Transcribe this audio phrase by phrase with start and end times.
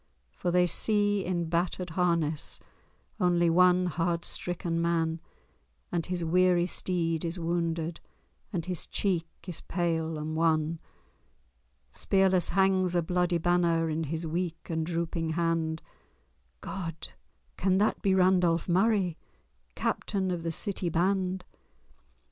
[0.31, 2.59] For they see in battered harness
[3.19, 5.21] Only one hard stricken man;
[5.91, 7.99] And his weary steed is wounded,
[8.51, 10.79] And his cheek is pale and wan.
[11.91, 15.83] Spearless hangs a bloody banner In his weak and drooping hand—
[16.61, 17.09] God!
[17.55, 19.19] can that be Randolph Murray,
[19.75, 21.45] Captain of the city band?